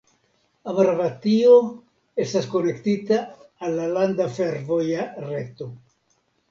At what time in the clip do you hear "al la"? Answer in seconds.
3.69-3.87